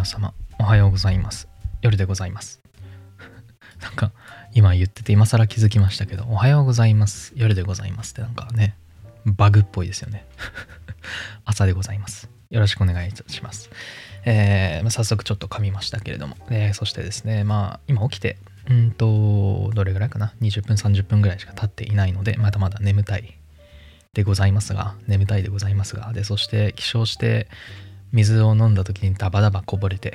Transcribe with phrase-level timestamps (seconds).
[0.00, 1.46] 皆様おはようございます。
[1.82, 2.62] 夜でございます。
[3.82, 4.12] なんか
[4.54, 7.34] 今言ってて今更気づきましたけどおはようございます。
[7.36, 8.78] 夜でございますってなんかね
[9.26, 10.24] バグっぽいですよね。
[11.44, 12.30] 朝でございます。
[12.48, 13.68] よろしくお願いいたします。
[14.24, 18.38] えー、早速ちょっと噛みましたけれども、えー、そしてですねまあ今起きて
[18.70, 23.36] うんとどれぐらいかな？20分30分ぐらいしか経っていないのでまだまだ眠たい
[24.14, 27.48] でございますが眠たいでございますがでそして起床して
[28.12, 30.14] 水を飲んだ時にダバダバこぼれて。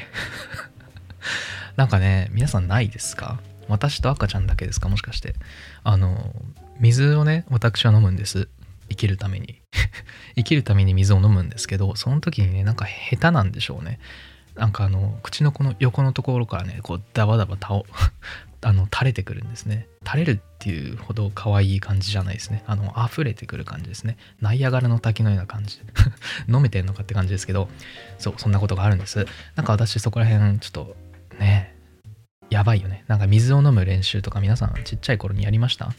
[1.76, 3.40] なんかね皆さんないですか？
[3.68, 4.90] 私と赤ちゃんだけですか？
[4.90, 5.35] もしかして。
[5.84, 6.34] あの
[6.80, 8.48] 水をね私は飲むんです。
[8.90, 9.62] 生きるために。
[10.35, 13.99] 生きるために水を飲むんですけどその時にねなんか下手なんでしょうね。
[14.55, 17.81] なんかあの口のこの横のところからねこうダバダバ倒
[18.61, 19.87] あの垂れてくるんですね。
[20.05, 22.63] 垂れるっていうほど可愛い感じじゃないですね。
[22.65, 24.17] あの溢れてくる感じですね。
[24.41, 25.79] ナイアガラの滝のような感じ。
[26.51, 27.69] 飲めてんのかって感じですけど
[28.17, 29.27] そうそんなことがあるんです。
[29.55, 30.95] なんか私そこら辺ちょっと
[31.37, 31.75] ね
[32.49, 33.03] やばいよね。
[33.07, 35.93] なんか水を飲む練習とか皆さんちっちゃい頃にやりました？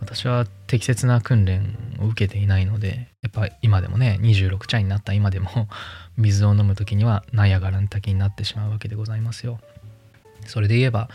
[0.00, 5.68] 私は適切な訓練を受けていないのでやっぱ今でもね26歳になった今でも
[6.16, 9.60] 水を飲む時にはナイアガラの滝になってしまうわけでございますよ。
[10.46, 11.08] それで言えば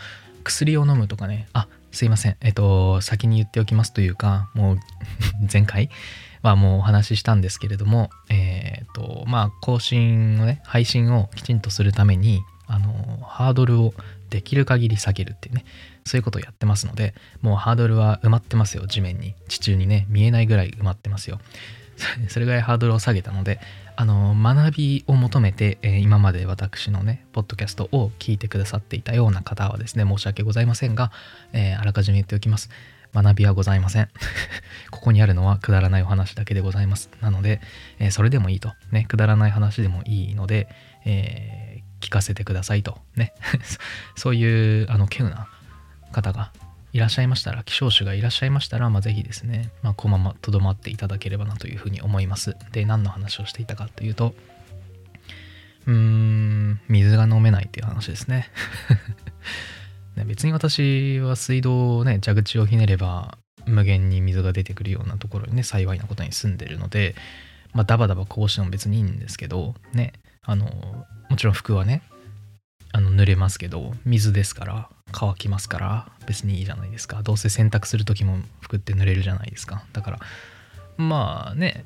[0.44, 2.36] 薬を飲むとかねあすいません。
[2.40, 4.78] えっと先に言っておきますというかもう
[5.52, 5.90] 前回
[6.42, 13.94] はもうお話ししたんですけれどもえっ、とまあ更新をね配信をきちんとするためにあのハードルを
[14.30, 15.64] できる限り下げるっていうね
[16.06, 19.34] そういうことをやってますのでもうハードルは埋まってますよ地面に。
[19.48, 21.40] 地中にね見えないぐらい埋まってますよ。
[22.28, 23.60] それぐらいハードルを下げたので
[23.96, 31.12] あの学びを求めて、えー、今まで私のねポッドキャストを聞いてくださっていたような方はですね申し訳ございませんが、
[31.52, 32.70] えー、あらかじめ言っておきます。
[33.14, 34.08] 学びはございません。
[34.90, 37.10] ここにあるのはくだらないお話だけでございます。
[37.20, 37.60] なので、
[38.00, 38.74] えー、それでもいいと。
[38.90, 40.68] ねくだらない話でもいいので、
[41.04, 42.98] え聞かせてくださいと。
[43.14, 43.32] ね。
[44.16, 45.48] そういうあの稀有な
[46.14, 46.52] 方が
[46.94, 52.56] いらっしゃいましたら、希少種がいらっしゃいましたら、まあ、ぜひですね、まあ、このままとどまっていただければなというふうに思います。
[52.72, 54.34] で、何の話をしていたかというと、
[55.86, 58.48] うーん、水が飲めないっていう話ですね。
[60.16, 63.36] ね別に私は水道をね、蛇口をひねれば
[63.66, 67.16] 無限に水が出てくるようなところにね、幸いなことに住んでるので、
[67.72, 72.02] まあ、ダバダバこうしても別にいいんですけど、ね、あの、もちろん服はね、
[72.94, 77.22] あの濡れますけど水ですから乾きますから別にいいじゃないですか。
[77.22, 79.84] どうせ洗濯する時も服って濡れるじゃないですか。
[79.92, 80.18] だから
[80.96, 81.84] まあね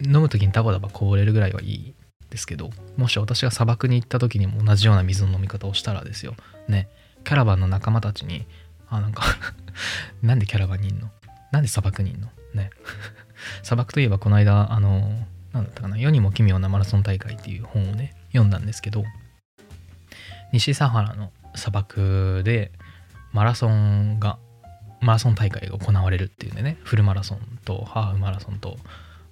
[0.00, 1.94] 飲む時にダバダバこぼれるぐらいはいい
[2.30, 6.34] ですけどもし私が砂漠に行った時にも同じような水の飲み方をしたらですよ。
[6.68, 6.88] ね。
[7.24, 8.46] キャラバンの仲間たちに
[8.88, 9.24] あなんか
[10.22, 11.10] なんでキャラバンにいんの？
[11.50, 12.28] なんで砂漠にいんの？
[12.54, 12.70] ね。
[13.64, 19.04] 砂漠といえばこの間あのなんだったかな世にも奇妙なマラソン大会っていう本をね読んだんですけど
[20.52, 22.72] 西サハラの砂漠で
[23.32, 24.38] マラソンが
[25.00, 28.76] マラソン大会が行われるっていうんでねフルマラソンとハーフマラソンと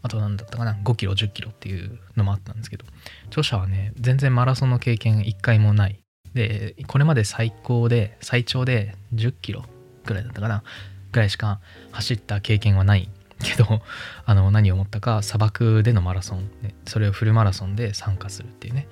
[0.03, 2.84] あと何だったかな5キロ10キロっていうのもあったんですけど
[3.26, 6.00] 著者はね全然マラソンの経験1回もない。
[6.34, 9.64] でこれまで最高で最長で10キロ
[10.06, 10.62] ぐらいだったかな
[11.10, 11.60] ぐらいしか
[11.91, 13.09] 走った経験はない
[13.42, 13.82] けど
[14.25, 18.86] あの何を思ったか砂漠でのマラソン、ね、それをフルマラソンで参加するっていうね。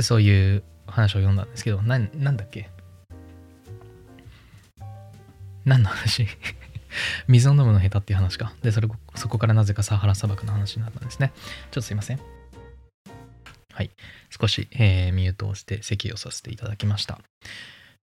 [0.00, 2.70] そういう話を読んだんですけど、な、なんだっけ？
[5.64, 6.26] 何の話？
[7.26, 8.52] 水を飲むの下手っていう話か。
[8.62, 11.32] で、それ、そこからなぜかサハラ砂漠の話になったんですね。
[11.34, 12.20] ちょっとすいません。
[13.72, 13.90] はい。
[14.30, 17.18] 少し、えー、ミュートをして席をさせていただきました。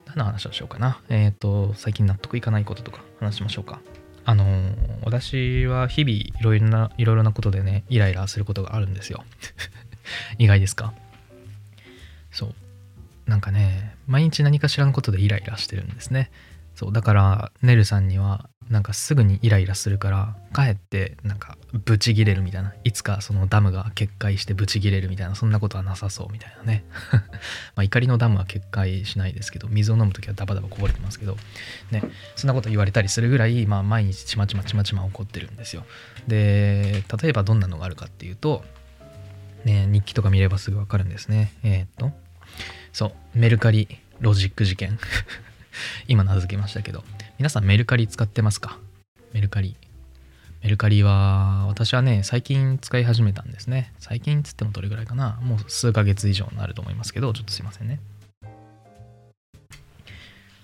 [0.06, 1.02] 何の話をしようかな？
[1.10, 3.82] えっ、ー、と、最近納得いかないこととか話しましょうか。
[4.26, 9.24] あのー、私は日々いろいろな、いろいろなことでね、イライラすることがあるんですよ。
[10.38, 10.94] 意外ですか？
[12.38, 12.54] そう。
[13.26, 16.30] なんかね毎日何かしらのことでイライラしてるんですね。
[16.76, 16.94] そう。
[16.94, 22.76] だからねるさんにはなんかすぐにイライラするからかえってなんかブチギレるみたいな。
[22.84, 26.86] いつかそのダムが決壊してブチギレるみたいなそんなことはなさそうみたいなね。
[27.76, 31.38] まあ怒りのダムは決壊しないですけど水を飲む時はダバダバこぼれてますけど
[31.90, 32.04] ね。
[32.36, 35.88] そんなこと言われたりするぐらい、まあ、毎日ちまちまちまちま起こってるんですよ。
[36.28, 38.64] で例えばどんなのがあるかっていうと
[39.66, 41.54] ね日記とか見ればすぐわかるんですね。
[41.64, 42.27] えー、っと
[42.98, 43.88] そうメルカリ
[44.22, 44.98] ロジック事件。
[46.10, 47.04] 今名付けましたけど。
[47.38, 48.80] 皆さんメルカリ使ってますか？
[49.34, 49.76] メルカリ。
[50.64, 53.94] メルカリは私はね最近使い始めたんですね。
[54.00, 55.38] 最近つってもどれぐらいかな。
[55.44, 58.00] もう数ヶ月以上になると思いますけどちょっとすいませんね。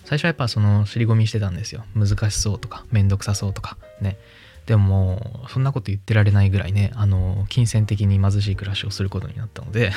[0.04, 1.86] 最初はやっぱその尻込みしてたんですよ。
[1.94, 3.78] 難しそうとかめんどくさそうとか。
[4.02, 4.18] ね。
[4.66, 9.92] でももそんなこと言ってられないぐらいねあの金銭的に貧しい暮らしをすることになったので。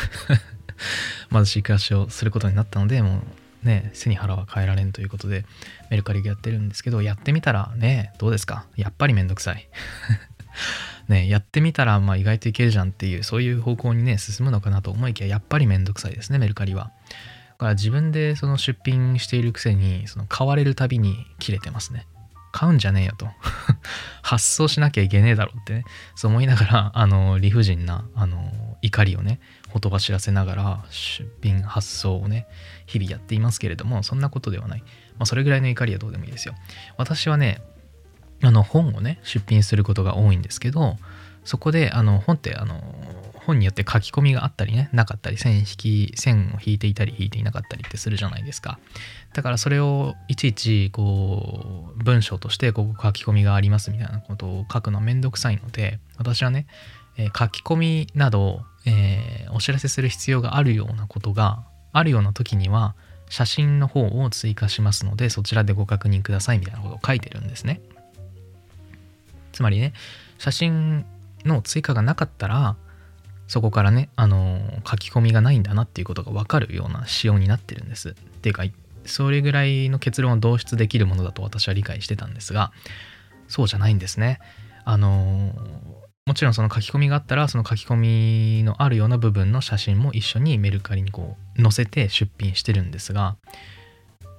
[1.32, 3.22] 貧しい暮らしをすることになったのでも
[3.64, 5.44] うね背に腹は変えられんということで
[5.90, 8.66] メルカリでやってるんですけどやってみたらねどうですか？
[8.76, 9.68] やっぱりめんどくさい。
[11.08, 16.90] ねやってみたらまあ意外といけるじゃんっていうそういう方向にね進むのかなと思いきややっぱりめんどくさいですねメルカリは。
[17.50, 22.06] だから自分でその出品しているくせにその買われるたびに切れてますね。
[22.52, 23.28] 買うんじゃねえよと。
[24.22, 25.84] 発送しなきゃいけねえだろってね。
[26.14, 32.46] そう思いながらあの理不尽なあの怒りをねほとばしらせながら出品発送をね
[32.86, 34.86] 日々やっていますけれどもそんなことではない、ま
[35.20, 36.54] あ、それぐらいの怒りはどうでもいいですよ。
[36.96, 37.62] 私はね
[38.42, 40.96] あの本をね出品することが多いんですけど
[41.44, 42.82] そこであの本ってあの
[43.46, 48.78] 本によって書き込みがあったりねなかったり線引き線を引いていたり引いていなかったりってするじゃないですか。
[49.32, 56.66] だからそれをいちいちこう文章としてここ書き込みがありますみたいなことを書くのはめんどくさいので私はね、
[57.16, 62.94] えー、書き込みなど、えー、お知らせする必要があるようなことがあるような時には
[63.28, 67.80] 写真の方を追加しますのでそちらでご確認くださいみたいなことを書いてるんですね
[69.52, 69.94] つまりね
[70.38, 71.04] 写真
[71.44, 72.76] の追加がなかったら
[73.48, 78.10] そこからね、あの書き込みがないんだなっていうことが分かるような仕様になってるんです。
[78.10, 78.64] っていうか、
[79.04, 82.72] それぐらいの結論を導出できるものだと私は理解してたんですが、
[83.46, 84.40] そうじゃないんですね。
[84.84, 85.52] あの
[86.26, 87.96] もちろんその書き込みがあったら、その書き込
[88.58, 93.36] みのあるような部分の写真も一緒にメルカリにこう載せて出品してるんですが、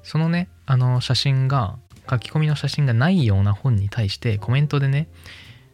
[0.03, 1.79] そのね、あの写真が、
[2.09, 5.07] 書き込みの写真がないような本に対してコメントでね、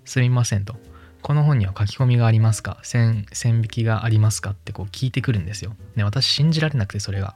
[0.05, 0.75] すみませんと。
[1.21, 2.79] この本には書き込みがありますか？
[2.83, 5.75] 線線引きがありますかってこう聞いてくるんですよ。
[5.95, 7.35] ね、私信じられなくてそれが。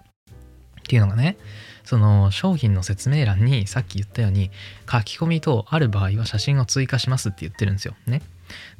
[0.79, 1.37] っていうのがね、
[1.83, 4.51] その商品の説明欄にさっき言ったように
[4.91, 7.95] 書き込みとある場合は写真を追加しますって言ってるんですよ。
[8.07, 8.21] ね。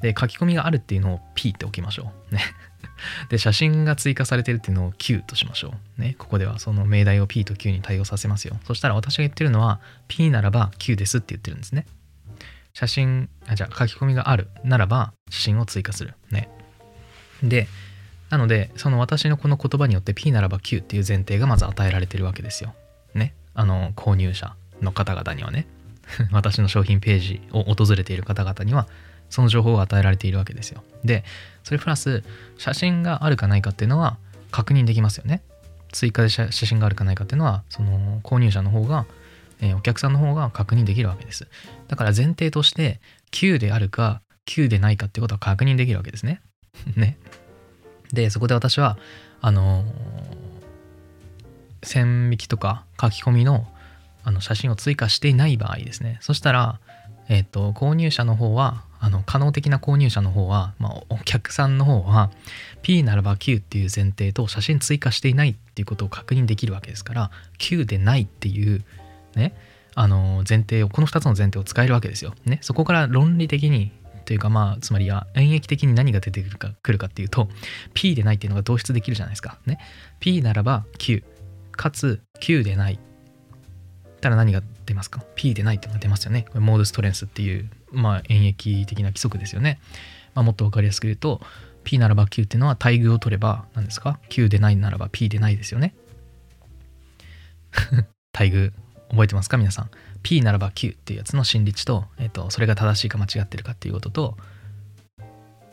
[0.01, 2.35] で、書き込みがあるっていうのを P っておきましょう。
[2.35, 2.41] ね。
[3.29, 6.01] で、写真が追加されてるっていうのを Q としましょう。
[6.01, 6.15] ね。
[6.17, 8.57] ここではその命題を P と Q に対応させますよ。
[8.65, 11.85] そしたら私が言ってるのは P ならば Q ですって言ってるんですね。
[12.77, 16.47] 写真あじゃあ書き込みがあるならば写真を追加するね
[17.41, 17.67] で
[18.29, 22.75] なのでその私のこの言葉によって P ならば Q っていう前提がまず与えられてるわけですよ
[23.15, 25.65] ねあの購入者の方々にはね
[26.31, 28.87] 私の商品ページを訪れている方々には
[29.29, 31.23] その情報が与えられているわけですよで
[31.63, 32.23] それプラス
[32.57, 34.17] 写真があるかないかっていうのは
[34.51, 35.41] 確認できますよね
[35.91, 39.05] 追加で写真があるかないかっていうのはその購入者の方が
[39.61, 41.47] えー、お客さんの方が確認できるわけです。
[41.87, 42.99] だから前提として、
[43.31, 46.41] Q であるか、Q でないかってことは確認できるわけですね。
[46.95, 47.17] ね。
[48.13, 48.97] で、そこで私は、
[49.41, 49.87] あのー、
[51.83, 53.67] 線引きとか書き込みの
[54.23, 56.17] あの写真を追加していない場合ですね。
[56.19, 56.81] そしたら、
[57.29, 62.31] えっ、ー、と、購入者の方は、あの、可能的な購入者の方は、まあ、お客さんの方は、
[62.81, 68.83] P ならば Q っていう前提と写真追加していないっていうことを確認できるわけですから、Q でないっていう
[69.37, 69.53] ね
[69.95, 72.33] あの前提をこの2つの前提を使えるわけですよ。
[72.45, 73.91] ね、そこから論理的に
[74.25, 77.47] というかまあつまりは演繹的に何が出てくるか来るかっていうと
[77.93, 79.57] P でないっていうのが導出できるじゃないですか。
[79.65, 79.79] ね、
[80.19, 81.23] P ならば Q
[81.71, 82.99] かつ Q でない
[84.21, 86.45] たら何が出ますか ?P でないっていうのが出ますよね。
[86.49, 89.79] これモードストレンスっていうまあ演繹的な規則ですよね。
[90.35, 91.41] まあ、もっと分かりやすく言うと
[91.83, 95.95] P ならば Q っていうのは対偶を取れば何ですか ?Q でないならば P でないですよね。
[98.33, 98.73] 対偶
[99.09, 99.57] 覚えてますか？
[99.57, 99.89] 皆さん。
[100.21, 104.37] P ならば Q っていうやつの真理値と,、えーと、それが正しいか間違ってるかっていうことと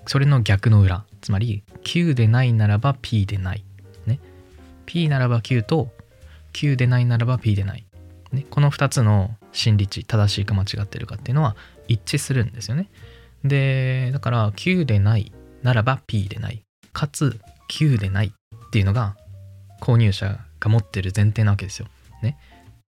[0.06, 1.04] それの逆の裏。
[1.20, 3.64] つまり Q でないならば P でない、
[4.06, 4.20] ね、
[4.84, 5.88] P ならば Q と
[6.52, 7.86] Q でないならば P でない、
[8.30, 11.56] ね、この2つの真理値正しいか間違ってるかっていうのは
[11.88, 12.88] 一致するんですよね。
[13.44, 16.62] でだから Q でないならば P でない。
[16.92, 19.16] かつ Q でないっていうのが
[19.80, 21.88] 購入者が持ってる前提なわけですよ。
[22.22, 22.38] ね。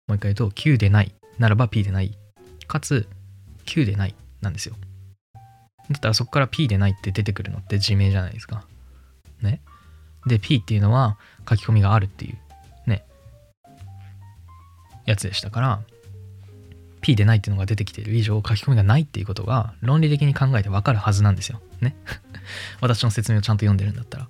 [0.07, 2.17] もう一回言うと Q でないならば P でない。
[2.67, 3.07] かつ
[3.65, 4.75] Q でないなんですよ。
[5.89, 8.65] だったらそこから P でないって出てくるのって自明じゃないですか。
[9.41, 9.61] ね。
[10.25, 12.37] で P っていうのは書き込みがあるっていう
[12.89, 13.05] ね。
[15.05, 15.81] やつでしたから
[17.05, 21.61] P でないっていうのが出てきている以上書き込みがないっていうことが論理的に考えてわかるはずなんですよ。
[21.79, 21.95] ね。
[22.81, 24.27] 私の説明をちゃんと読んでるんだったら。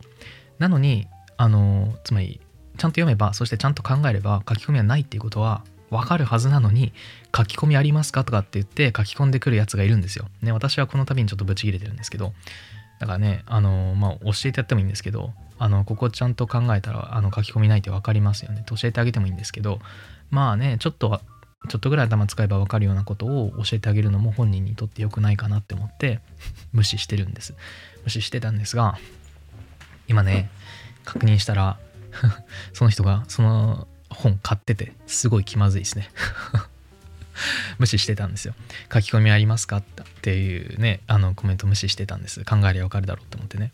[0.59, 2.41] なのにあのつまり
[2.77, 6.91] ちゃんと読めばそしてちゃんと考えれば書き込みはないっていうことは分かるはずなのに
[7.33, 10.27] 書き込みありますかとかって言って書き込んでくるやつがいるんですよ。
[10.41, 12.33] ね、私はこの度にちょっとブチ切れてるんですけど。
[12.99, 18.63] だからねあのまあ教えてやってもいいんですけどあのここちゃんと考えたらあの書き込みないって分かりますよね。
[18.65, 19.79] と教えてあげてもいいんですけど。
[20.31, 21.21] まあねちょっと
[21.67, 26.19] ちょっとぐらい頭使えば分かるようなことを教えてあげるのも本人にとって良くないかなって思って
[26.73, 27.55] 無視してるんです。
[28.03, 28.97] 無視してたんですが
[30.07, 30.49] 今ね
[31.03, 31.79] 確認したら
[32.73, 36.09] その人がその本買っててすごい気まずいですね。
[37.79, 38.55] 無視してたんですよ。
[38.93, 39.83] 書き込みありますかっ
[40.21, 42.43] ていうねあのコメント無視してたんです。
[42.45, 43.73] 考えりゃわかるだろうって思ってね。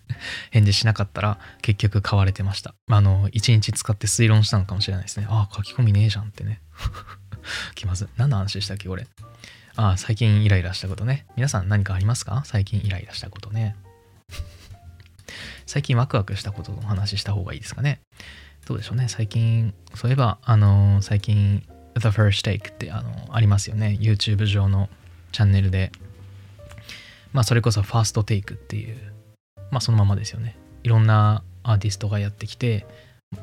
[0.50, 2.74] 返事しなかったら結局買われてました。
[2.90, 5.26] あの1日使って推論したのかもしれないですね。
[5.28, 6.60] ああ書き込みねえじゃんってね
[7.74, 9.06] 気まず何の話でしたっけこれ？
[9.76, 11.26] ああ最近イライラしたことね。
[11.36, 12.42] 皆さん何かありますか？
[12.44, 13.76] 最近イライラしたことね。
[15.66, 18.00] 最近ワクワクしたことの話した方がいいですかね。
[18.66, 19.08] どうでしょうね。
[19.08, 21.64] 最近そういえばあの最近
[21.96, 23.96] The First Take ってあのありますよね。
[24.00, 24.88] YouTube 上の
[25.32, 25.92] チャンネルで。
[27.32, 29.12] まあそれこそ First Take っていう
[29.70, 30.56] まあそのままですよね。
[30.82, 32.86] いろんなアーティストがやってきて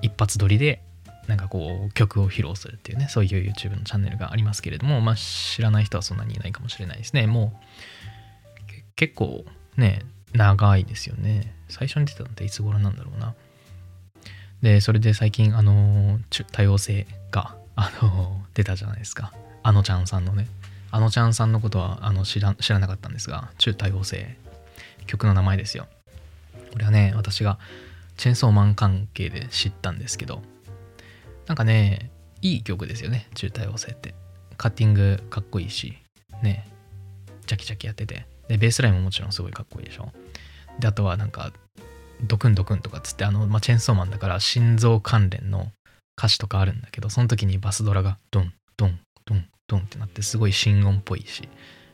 [0.01, 0.81] 一発撮りで
[1.27, 7.27] なんかこう曲を披露するっていうねそういう YouTube のチャンネルがありますけれどもまあ知らない人はそんなにいないかもしれないですね。
[7.27, 7.65] もう
[8.95, 9.45] 結構
[9.77, 10.01] ね
[10.33, 11.53] 長いですよね。
[11.69, 13.33] 最初に出たのっていつ頃なんだろうな。
[14.61, 16.19] でそれで最近あの
[16.51, 19.33] 多様性があの出たじゃないですか。
[19.63, 20.47] あのちゃんさんのね。
[20.91, 24.37] あのちゃんさんのことはあの知ら知らなかったんですが中多様性。
[25.07, 25.87] 曲の名前ですよ。
[26.71, 27.57] これはね私が
[28.17, 30.41] チェンソーマン関係で知ったんですけど
[31.47, 32.11] なんかね
[32.41, 34.13] いい曲ですよね中多様性って。
[34.57, 35.97] カッティングかっこいいし
[36.41, 36.67] ね
[37.45, 38.25] ジャキジャキやってて。
[38.47, 40.11] でベースラインももちろんすごいかっこいいでしょ。
[40.79, 41.51] であとはなんか
[42.23, 45.71] ドクンドクンとかっつってあの、まあ、チェーンソーマンだから心臓関連の
[46.17, 51.49] 歌詞とかあるんだけどその時にバスドラがドンドンドンドンってなってすごい心音っぽいし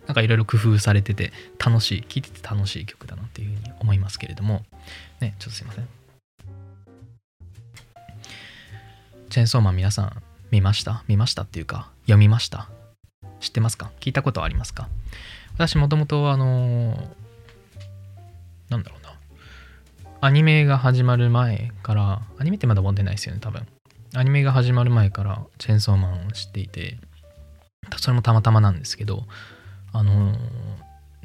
[0.07, 1.31] なんかいろいろ工夫されてて
[1.63, 4.65] 楽しい聴いてて楽しい曲だなっていうふうに思いますけれども。
[5.21, 6.00] ねちょっとすいません。
[9.31, 11.05] チェンソーマン皆さん見ました？
[11.07, 12.67] 見ましたっていうか読みました？
[13.39, 13.89] 知ってますか？
[14.01, 14.89] 聞いたことありますか？
[15.53, 16.97] 私もともとあの
[18.67, 19.13] なんだろうな。
[20.19, 23.65] アニメが始まる前からアニメってまだ持ってないですよね多分。
[24.15, 26.97] アニメが始まる前からチェーンソーマンを知っていて
[27.99, 29.23] それもたまたまなんですけど
[29.93, 30.33] あの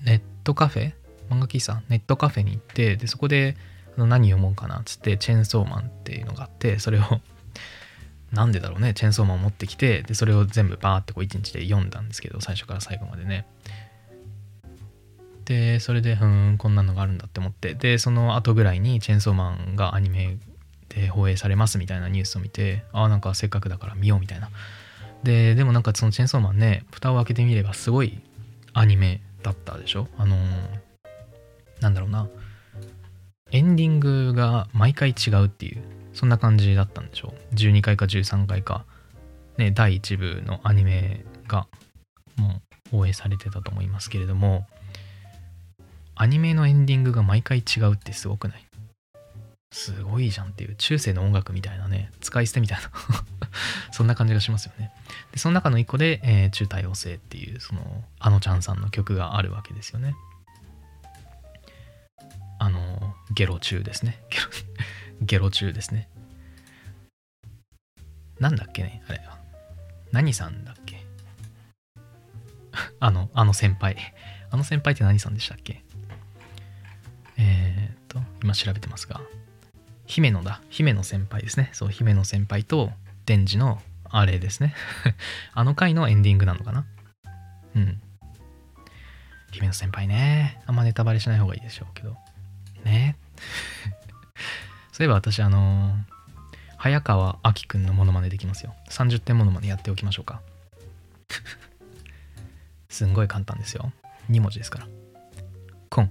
[0.05, 0.93] ネットカフェ？
[1.29, 1.83] 漫画喫茶？
[1.89, 3.57] ネットカフェに行ってでそこで
[3.97, 7.03] 何読もうかなっつってチェーンソーマンっていうのがあってそれを
[8.33, 13.47] なんでだろうねチェンソーマンを持ってきてでそれを全部バーってこう1日で読んだんですけど最初から最後までね。
[15.45, 17.75] でそれでうんこんなのがあるんだって思って。
[17.75, 20.37] でその後ぐらいにチェンソーマンがアニメ
[20.89, 24.51] で放映されますみたいなニュースを見てああなんかせっかくだから見ようみたいな。
[25.23, 28.21] ででもなんかそのチェンソーマンね蓋を開けてみればすごい
[28.73, 30.09] アニメだったでしょ？
[30.19, 30.41] あのー、
[31.81, 32.29] なんだろうな。
[33.53, 35.83] エンディングが毎回違うっていう。
[36.17, 37.55] そんな感じだったんでしょう。
[37.55, 38.87] 12回か13回か。
[39.59, 41.67] ね第1部のアニメが
[42.37, 44.67] もう放映されてたと思いますけれども。
[46.15, 48.65] アニメのエンディングが毎回違うってすごくない？
[49.71, 50.75] すごいじゃんっていう。
[50.77, 52.11] 中世の音楽みたいなね。
[52.23, 52.91] 使い捨てみたいな。
[53.93, 54.93] そんな感じがしますよね。
[55.33, 60.15] でその中の一個で、えー、中多様性っていうそのあのちゃんさんの曲があるわけですよね。
[62.59, 64.19] あのゲロ中ですね。
[64.31, 64.45] ゲロ
[65.23, 66.09] ゲロ中ですね
[68.39, 69.21] なんだっけねあれ
[70.13, 71.05] 何さんだっけ？
[73.01, 73.97] あのあの先輩
[74.51, 75.83] あの先輩って何さんでしたっけ？
[77.39, 79.21] えー、っと今調べてますが
[80.07, 80.61] 姫野だ。
[80.71, 81.71] 姫野先輩ですね。
[81.73, 82.93] そう、姫野先輩と、
[83.27, 84.73] デンジのあれですね。
[85.53, 86.87] あの回のエンディングなのかな？
[87.75, 88.01] うん。
[89.51, 90.63] 姫野先輩ね。
[90.67, 92.17] あんまネタバレしない方がいいでしょうけど。
[92.85, 93.17] ね。
[94.97, 95.95] そういえば私、あのー、
[96.79, 98.75] 早川あきくんのモノマネできますよ。
[98.89, 100.41] 30点モノマネやっておきましょうか。
[102.89, 103.93] すんごい簡単ですよ。
[104.31, 104.89] 2文字ですから。
[105.91, 106.11] コン。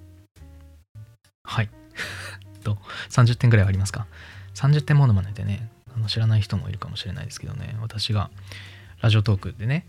[1.46, 1.70] はい。
[2.64, 2.78] と
[3.10, 4.06] 30点ぐらいありますか
[4.54, 8.30] 30点モノマネでねあの知らない人もいるかもしれないですけどね私が
[9.02, 9.88] ラジオトークでね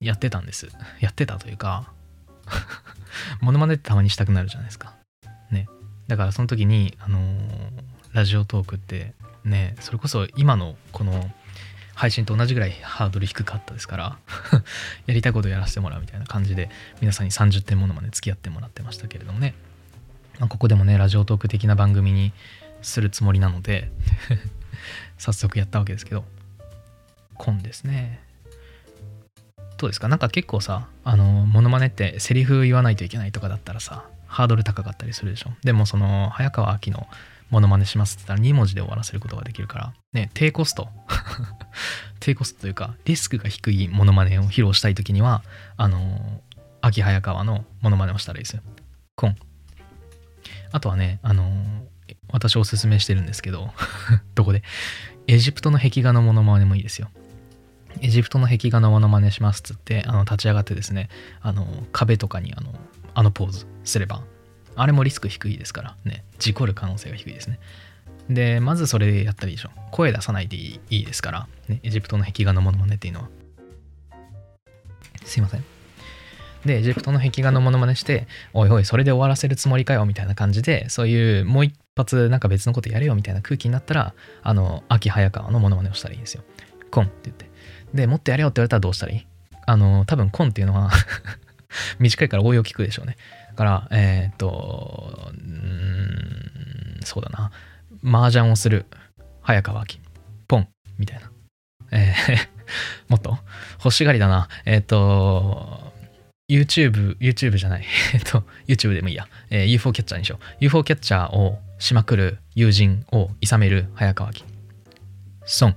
[0.00, 0.66] やってたんです
[0.98, 1.92] やってたというか
[3.40, 4.96] モノマネってたまにしたくなるじゃないですか
[6.08, 7.70] だからその時にあのー、
[8.12, 9.12] ラジオトークって
[9.44, 11.30] ねそれこそ今のこの
[11.94, 14.18] 配信と同じぐらいハードル低かったですから
[15.06, 16.68] やりたいことやらせてもらうみたいな感じで
[17.00, 19.54] 皆さんに30点ものまで付き合ってもらってましたけれどもね。
[20.38, 22.32] まあ、ここでもねラジオトーク的な番組に
[22.82, 23.90] するつもりなので
[25.16, 26.26] 早速やったわけですけど
[27.34, 28.20] コンですね。
[29.78, 30.08] どうですか？
[30.08, 35.50] なんか結構さあのモノマネってセリフ言わないといけないとかだったらさハードル高かったりするでしょ。
[35.62, 37.06] でもその早川秋の
[37.50, 39.92] モノマネしますって言ったら2文字で終わらせることができるから。
[40.12, 40.88] ね低コスト。
[42.20, 45.42] 低コストというかリスクが低いモノマネを披露したい時には
[45.76, 46.40] あの
[46.80, 48.62] 秋早川のモノマネをしたらいいですよ。
[49.14, 49.36] コン。
[50.72, 51.52] あとはね、あの
[52.30, 53.72] 私おすすめしてるんですけど
[54.34, 54.62] どこで？
[55.28, 57.10] エジプトの壁画のモノマネもいいですよ。
[58.00, 61.08] エジプトの壁画のモノマネしますっつってあの立ち上がってですね
[61.40, 62.74] あの壁とかにあの
[63.18, 64.22] あのポーズすれば。
[64.76, 66.22] あれもリスク低いですからね。
[66.38, 67.58] 事故る可能性が低いですね。
[68.28, 69.70] でまずそれやったらいいでしょ。
[69.90, 73.28] 声出さないでいいですから、ね、エジプトの壁画のモノマネっていうのは。
[75.24, 75.64] すいません。
[76.66, 86.42] でエジプトの壁画のモノマネしておいおいそれで終わらせるつもりかよみたいな感じでそういうもう一発なんか別のことやれよみたいな空気になったらあの秋早川のモノマネをしたらいいんですよ。
[86.90, 87.48] コンって言って。
[87.94, 89.26] でもっとやれよって言われたらどうしたらいい？
[89.64, 90.90] あの多分コンっていうのは
[91.98, 93.16] 短いから応用聞くでしょうね
[93.50, 97.50] だからえー、っとうんそうだな
[98.04, 98.86] 麻雀をする
[99.42, 100.00] 早川秋
[100.48, 100.68] ポン
[100.98, 101.30] みたいな
[101.92, 102.48] えー
[103.08, 103.38] もっと？
[103.84, 105.86] 欲しがりだなえー、っと
[106.48, 107.84] YouTube、YouTube じゃない。
[108.14, 109.26] えっと、YouTube でもいいや。
[109.50, 110.44] えー、UFO キャッチャーにしよう。
[110.60, 114.44] UFO キャッチャーをしまくる友人を諌める早川木。
[115.44, 115.76] ソン。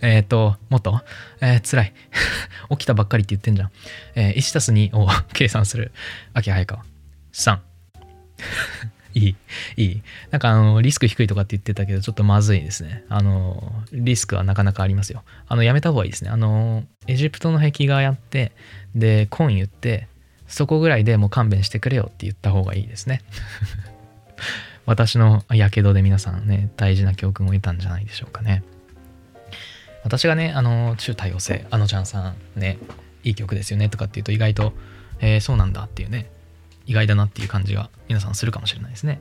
[0.00, 1.00] えっと、もっと、
[1.40, 1.92] えー、辛い。
[2.70, 3.70] 起きたばっかりって言ってんじゃん。
[4.14, 5.92] えー、1たす2を計算する
[6.34, 6.84] 秋早川。
[7.32, 7.58] 3。
[9.14, 9.36] いい、
[9.76, 10.02] いい。
[10.30, 13.04] なんかあの、リスク低いとかって言ってたけど、ちょっとまずいですね。
[13.08, 15.24] あの、リスクはなかなかありますよ。
[15.48, 16.30] あの、やめた方がいいですね。
[16.30, 18.52] あの、エジプトの壁画やって、
[18.94, 20.08] で、コン言って、
[20.46, 23.22] そこぐらいでもう勘弁してくれよって言った方がいいですね。
[24.86, 28.62] 私のやけどで皆さんね、大事な教訓を得たんじゃないでしょうかね。
[30.04, 32.78] 私がね、あの、中多様性、あのちゃんさんね、
[33.24, 34.72] いい曲ですよねとかって言うと意外と、
[35.20, 36.30] えー、そうなんだっていうね、
[36.86, 39.20] 意外だなっていう感じが皆さんするかもしれないですね。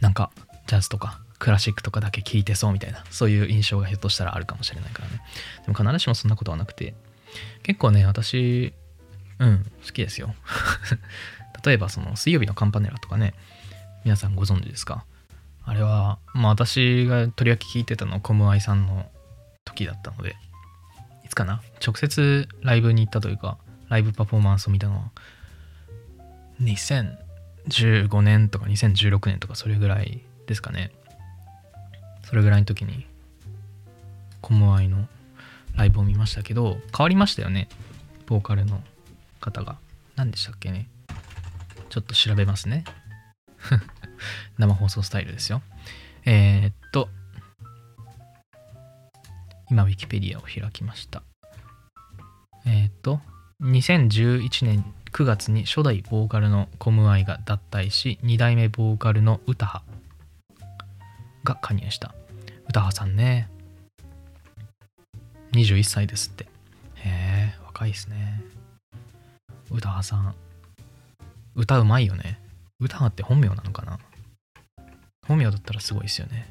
[0.00, 0.30] なんか
[0.66, 5.22] ジャズとかクラシックとかだけ聴いてそうみたいなそういう印象がひょっとしたらあるかもしれないからね。
[5.66, 6.94] でも必ずしもそんなことはなくて
[7.62, 8.74] 結構ね私
[9.38, 10.34] うん好きですよ。
[11.64, 13.32] 例えばその水曜日のカンパネラとかね
[14.04, 15.04] 皆さんご存知ですか？
[15.66, 19.10] あれはまあ私がとりわけ聞いてたのコムアイさんの
[19.64, 20.36] 時だったので
[21.24, 21.60] いつかな？
[21.84, 25.10] 直接ライブに行ったというかライブパフォーマンスを見たのは
[26.62, 30.92] 2015年とか2016年とかそれぐらいですかね。
[32.24, 33.06] それぐらいの時に
[34.40, 35.06] コムアイの
[35.74, 37.68] ライブを見ましたけど変わりましたよね。
[38.26, 38.82] ボーカルの
[39.40, 39.76] 方が。
[40.14, 40.88] 何でしたっけね。
[41.88, 42.84] ちょっと調べますね。
[44.58, 45.62] 生放送スタイルですよ。
[46.24, 47.08] えー、っと
[49.70, 51.22] 今ウィキペディアを開きました。
[52.64, 53.20] えー、っと
[53.62, 59.82] 2011年9月に初代ボーカルのコムアイが脱退し2代目ボーカルの歌羽
[61.44, 62.14] が加入した。
[62.68, 63.48] 歌羽さんね。
[65.52, 66.44] 21歳ですって。
[66.96, 68.42] へえ若いですね。
[69.70, 70.34] 歌羽さん。
[71.54, 72.38] 歌うまいよね。
[72.80, 73.98] 歌って本名なのかな？
[75.26, 76.48] 本名だったらすごいですよね。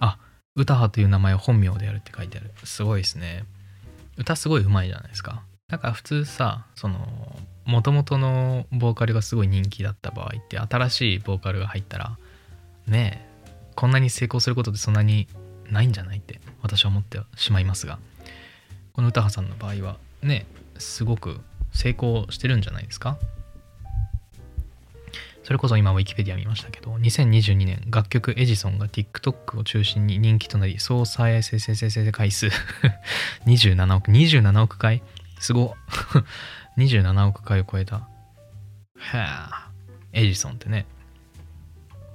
[0.00, 0.18] あ
[0.56, 2.50] 歌羽という名前を本名でやるって書いてある。
[2.64, 3.44] すごいですね。
[4.16, 5.42] 歌すごいうまいじゃないですか。
[5.68, 12.16] なんか普通さそのもともとのボーカルがすごい人気だった場合って新しいボーカルが入ったら
[12.86, 15.26] ねえこんなに成功することってそんなに
[15.70, 17.98] ないんじゃないって私は思ってしまいますが。
[18.92, 20.46] この歌羽さんの場合はね
[20.78, 21.40] すごく
[21.72, 23.18] 成功してるんじゃないですか？
[25.44, 32.48] それこそ今ウィキペディア見ましたけど2022年楽曲エジソンが TikTok を中心に人気となり総再生生生生回数
[33.46, 35.02] 27億27億回
[35.38, 35.76] すご
[36.78, 37.96] 27 億回を超えた。
[37.96, 38.08] は
[39.12, 39.70] あ、
[40.12, 40.86] エジソンってね。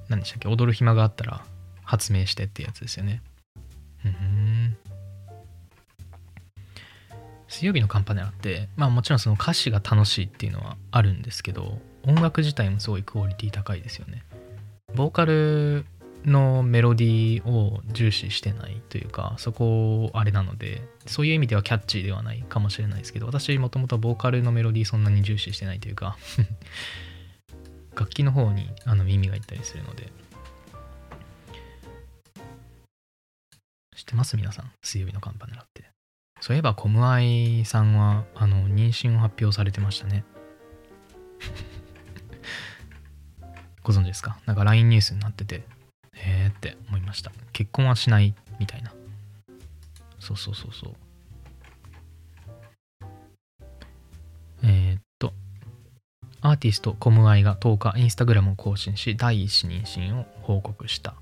[0.07, 0.47] 何でしたっけ？
[0.47, 1.45] 踊る暇があったら
[1.83, 3.21] 発明してってやつですよね。
[4.05, 4.77] うん。
[7.47, 14.23] 水曜日のカンパネラって、まあもちろんその歌詞が楽しいっていうのはあるんですけど、音楽自体もすごいクオリティ高いですよね。
[14.95, 15.85] ボーカル
[16.25, 26.17] のメロディーを重視してないというかそこあれなのでそういう意味ではキャッチーではないかもしれないですけど私もともとボーカルのメロディーそんなに重視してないというか
[27.95, 30.11] 楽器の方にあの耳がいったりするので。
[33.95, 34.37] 知ってます？
[34.37, 34.71] 皆さん？
[34.81, 35.83] 水曜日のカンパネラって。
[36.39, 40.23] そういえばコムアイさんはあの妊娠を発表されてましたね。
[43.83, 44.37] ご存知ですか？
[44.45, 45.63] なんか LINE ニュースになってて
[46.13, 47.31] へえって思いました。
[47.53, 48.93] 結婚はしないみたいな。
[50.19, 50.93] そうそうそうそう。
[54.63, 55.33] えー、っと
[56.41, 61.15] アーティストコムアイが10日インスタグラムを更新し第一子妊娠を報告した。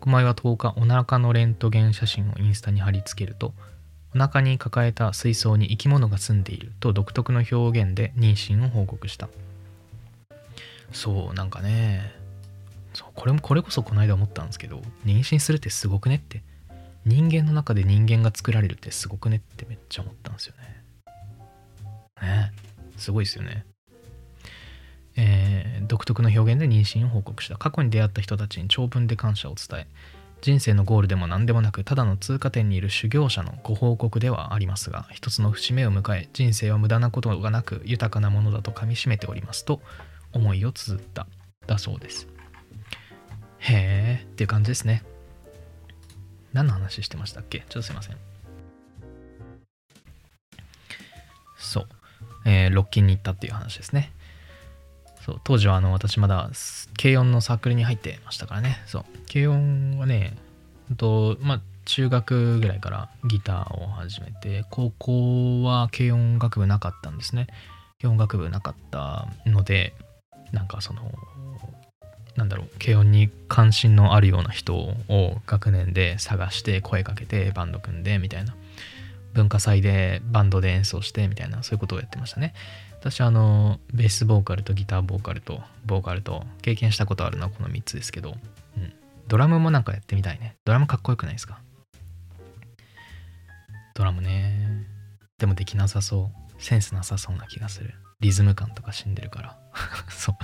[0.00, 3.52] コムアイは10日お腹のレントゲン写真をインスタに貼り付けると
[4.14, 9.28] お腹に抱えた水槽に生き物が住んでいると独特の表現で妊娠を報告した。
[10.92, 12.12] そうなんかね。
[12.92, 16.42] そうこれもこれこそこの間思ったんですけど妊娠するってすごくねって。
[17.06, 20.84] 人間の中で人間が作られるってすごくねってめっちゃ思ったんですよね。
[22.20, 22.52] ね。
[22.98, 23.64] すごいですよね。
[25.16, 27.56] えー、独特の表現で妊娠を報告した。
[27.56, 29.86] 過去に出会った人たちに長文で感謝を伝え。
[30.42, 39.82] 人生のゴールでも何でもなくただの通過点にいる修行者のご報告ではありますが一つの節目を迎え人生は無駄なことがなく豊かなものだとかみしめておりますと
[40.32, 41.26] 思いを綴った
[41.66, 42.26] だそうです。
[43.58, 45.02] へえっていう感じですね。
[46.52, 47.60] 何の話してましたっけ？
[47.60, 48.16] ちょっとすいません。
[51.56, 51.88] そう、
[52.46, 54.12] えー、ロッキンに行ったっていう話ですね。
[55.24, 55.40] そう。
[55.44, 56.50] 当時はあの私まだ
[56.96, 58.82] 軽音のサークルに入ってましたからね。
[58.86, 59.04] そう。
[59.30, 60.36] 軽音はね
[60.96, 67.46] とまあ中学ぐらいからギターを始めて高校は軽音楽部なかったんですね。
[68.00, 69.94] 軽音楽部なかったので
[70.52, 71.12] なんかその
[72.36, 74.94] なんだろう軽音に関心のあるような人を
[75.46, 78.54] 学年で探して声かけてバンド組んでみたいな。
[79.32, 82.52] 文化祭でバンドで演奏してみたいなそういうことをやってましたね。
[82.98, 88.34] 私あのベースボーカルとギターボーカルとボーカルと経験したことあるのはこの3つですけど、
[88.76, 88.92] うん、
[89.28, 90.56] ドラムもなんかやってみたいね。
[90.64, 91.60] ドラムかっこよくないですか？
[93.94, 94.84] ドラムね。
[95.38, 96.62] でもできなさそう。
[96.62, 97.94] センスなさそうな気がする。
[98.20, 99.58] リズム感とか死んでるから。
[100.08, 100.36] そう。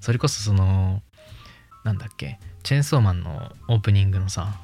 [0.00, 1.02] それこそその
[1.84, 4.60] なんだっけチェーンソーマンのオープニングのさ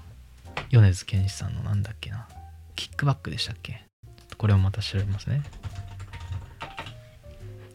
[0.70, 2.28] 米津玄師さんのなんだっけな。
[2.77, 3.85] KICK BACK でしたっけ？
[4.37, 5.42] これをまた調べますね。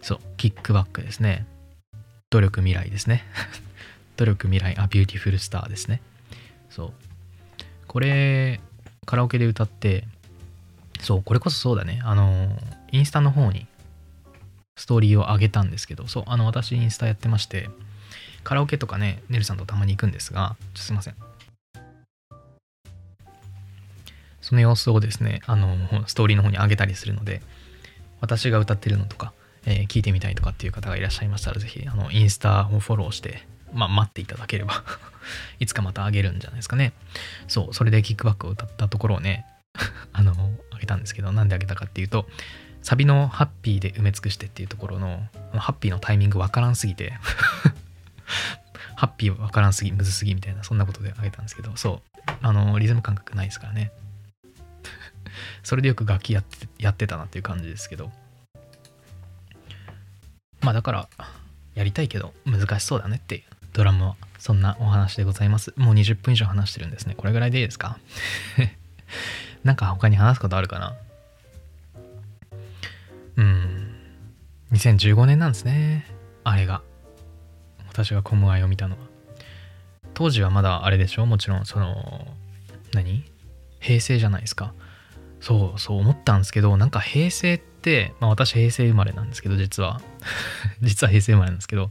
[0.01, 0.19] そう。
[0.37, 1.45] KICK BACK ですね。
[2.29, 3.23] 努力未来ですね。
[4.17, 6.01] 努力未来 a beautiful star ですね。
[6.69, 6.93] そう。
[7.87, 8.59] これ
[9.05, 10.07] カラオケで歌って
[10.99, 12.01] そうこれこそそうだね。
[12.03, 12.57] あの
[12.91, 13.67] インスタの方に
[14.75, 17.69] ストーリーを上げたんですけどそうあの私インスタやってまして
[18.43, 21.15] カラオケとかね、ねるさんとたまに行くんですが、すいません。
[24.41, 27.41] その様子をですね、あの、ストーリーの方に上げたりするので、
[28.19, 29.33] 私が歌ってるのとか、
[29.65, 34.83] えー、聞いてみたいとかっていう方がいらっしゃいましたら、ぜひ、あの、インスタをフォローして、まあ、待っていただければ
[35.59, 36.91] いつかまたあげるんじゃないですかね。
[37.47, 39.45] そう、それでキックバックを歌ったところをね、
[40.11, 40.33] あの、
[40.71, 42.27] あげたんですけど、なんであげたかっていうと、
[42.83, 45.21] サビのハッピーで埋め尽くしてっていうところの、
[45.53, 47.13] ハッピーのタイミングわからんすぎて
[48.95, 53.91] ハッピーわからんすぎ、むずすぎみたいな、そんなことであげたんですけど、そう、あの、リズム感覚ないですからね。
[55.63, 58.11] それでよく楽器やってやってたなっていう感じですけど。
[60.61, 61.09] まあだから、
[61.75, 63.43] やりたいけど難しそうだねっていう
[63.73, 65.73] ドラムは、そんなお話でございます。
[65.77, 67.15] もう20分以上話してるんですね。
[67.15, 67.97] これぐらいでいいですか？
[69.63, 70.95] なんか他に話すことあるかな？
[73.37, 73.95] うん。
[74.71, 76.05] 2015年なんですね。
[76.43, 76.81] あれが。
[77.89, 79.05] 私がコムアイを見たのは
[80.15, 81.25] 当時はまだあれでしょ？
[81.27, 82.27] もちろんその
[82.93, 83.23] 何？
[83.79, 84.73] 平成じゃないですか
[85.39, 90.01] そうそう思ったんですけどなんか平成ってまあ私平成生まれなんですけど実は
[90.81, 91.89] 実は平成生まれなんですけど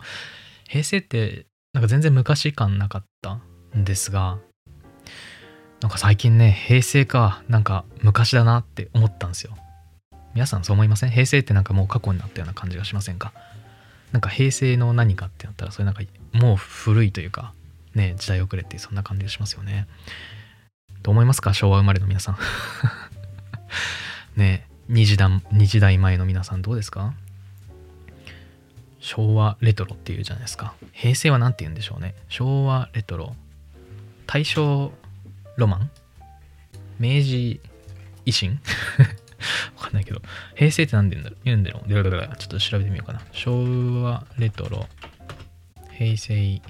[0.68, 3.38] 平成ってなんか全然昔感なかった
[3.76, 4.38] んですが
[5.83, 9.57] なんか最近ね平成かなんか昔だなって思ったんですよ
[10.34, 11.10] 皆さんそう思いません？
[11.10, 13.32] 平成ってなんかもう過去になったような感じがしませんか？
[14.12, 17.52] なんか平成の何かってなったらそれなんかもう古いというか
[17.94, 19.86] ね時代遅れってそんな感じがしますよね。
[21.02, 21.52] どう思いますか？
[21.54, 22.38] 昭和生まれの皆さん。
[24.36, 27.14] ね2時代2時代前の皆さんどうですか？
[29.00, 30.74] 昭和レトロっていうじゃないですか。
[30.92, 32.14] 平成は何て言うんでしょうね？
[32.28, 33.34] 昭和レトロ。
[34.26, 34.92] 大正
[35.56, 35.90] ロマン？
[37.00, 37.60] 明治
[38.24, 38.60] 維新？
[39.76, 40.22] わかんないけど、
[40.55, 41.88] 平成って何で言うんだろう？
[41.88, 43.20] 言うんだろうちょっと調べてみようかな。
[43.33, 44.88] 昭和レトロ、
[45.90, 46.61] 平成、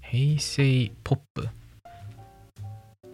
[0.00, 1.48] 平成ポップ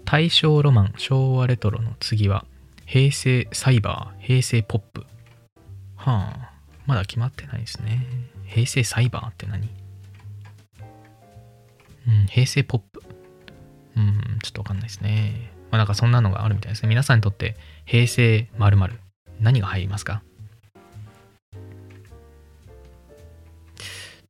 [0.04, 2.44] 大正ロマン、昭和レトロの次は、
[2.84, 5.04] 平成サイバー、平成ポップ。
[5.96, 6.52] はあ、
[6.86, 8.06] まだ決まってないですね。
[8.46, 9.68] 平成サイバーって何？
[12.06, 13.02] うん、平成ポップ。
[13.96, 15.50] うん、ちょっとわかんないですね。
[15.76, 16.88] まあ、なんかそんなのがあるみたいですね。
[16.88, 18.94] 皆さんにとって平成〇〇
[19.40, 20.22] 何が入りますか？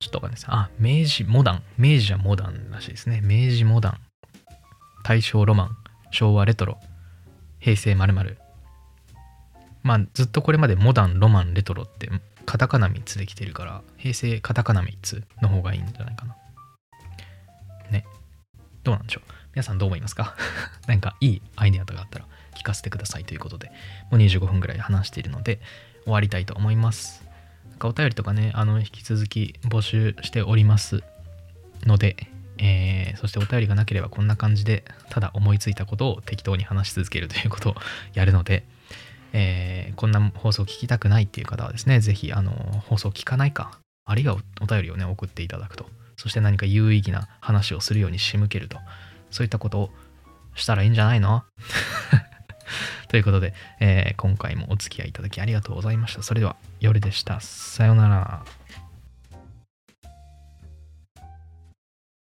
[0.00, 0.46] ちょっとわかんないです。
[0.48, 1.62] あ、明治モダン。
[1.78, 3.20] 明治はモダンらしいですね。
[3.22, 4.00] 明治モダン。
[5.04, 5.76] 大正ロマン。
[6.10, 6.78] 昭和レトロ。
[7.60, 8.38] 平成〇〇。
[9.84, 12.10] まあずっとこれまでモダン、ロマン、レトロって
[12.44, 16.36] カタカナ3つできてるから平成カタカナ3つの方がいいんじゃないかな。
[17.92, 18.04] ね。
[18.82, 19.30] どうなんでしょう？
[19.56, 20.36] 皆さんどう思いますか？
[20.86, 23.68] 何かいいアイデアとかあったら聞かせてくださいということで、
[24.10, 25.60] もう25分ぐらい話しているので
[26.04, 27.24] 終わりたいと思います。
[27.70, 31.02] なんかお便りとかね、あの、引き続き募集しております
[31.86, 37.76] ので、えーそしてお便りがなければこんな感じで、ただ思いついたことを適当に話し続けるということを
[38.12, 38.62] やるので、
[39.32, 42.50] えーこんな放送聞きたくないっていう方はですね、ぜひ、あの、
[42.86, 45.88] 放送聞かないか、あるいはおお便りをね、送っていただくと。
[46.18, 48.78] そして何か有意義な話をするように仕向けると。
[49.30, 49.90] そういったことを
[50.54, 51.44] したらいいんじゃないの？
[53.08, 56.22] ということで、えー今回もお付き合いいただきありがとうございました。
[56.22, 57.40] それでは、夜でした。
[57.40, 58.44] さようなら。